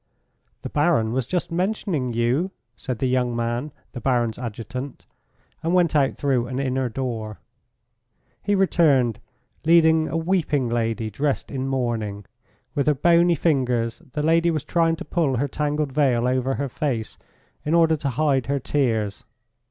"The 0.63 0.69
Baron 0.71 1.11
was 1.13 1.27
just 1.27 1.51
mentioning 1.51 2.11
you," 2.11 2.49
said 2.75 2.97
the 2.97 3.05
young 3.05 3.35
man, 3.35 3.71
the 3.91 4.01
Baron's 4.01 4.39
adjutant, 4.39 5.05
and 5.61 5.75
went 5.75 5.95
out 5.95 6.15
through 6.15 6.47
an 6.47 6.57
inner 6.57 6.89
door. 6.89 7.39
He 8.41 8.55
returned, 8.55 9.19
leading 9.63 10.07
a 10.07 10.17
weeping 10.17 10.67
lady 10.69 11.11
dressed 11.11 11.51
in 11.51 11.67
mourning. 11.67 12.25
With 12.73 12.87
her 12.87 12.95
bony 12.95 13.35
fingers 13.35 14.01
the 14.13 14.23
lady 14.23 14.49
was 14.49 14.63
trying 14.63 14.95
to 14.95 15.05
pull 15.05 15.35
her 15.37 15.47
tangled 15.47 15.91
veil 15.91 16.27
over 16.27 16.55
her 16.55 16.67
face 16.67 17.19
in 17.63 17.75
order 17.75 17.95
to 17.97 18.09
hide 18.09 18.47
her 18.47 18.57
tears. 18.57 19.23